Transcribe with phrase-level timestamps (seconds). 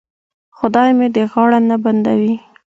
[0.57, 2.33] خدای مې دې غاړه نه بندوي.